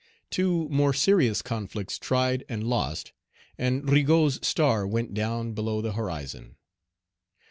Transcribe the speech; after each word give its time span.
Two 0.31 0.67
more 0.69 0.93
serious 0.95 1.43
conflicts 1.43 1.99
tried, 1.99 2.43
and 2.49 2.63
lost, 2.63 3.13
and 3.55 3.87
Rigaud's 3.87 4.39
star 4.41 4.87
went 4.87 5.13
down 5.13 5.53
below 5.53 5.79
the 5.79 5.91
horizon. 5.93 6.55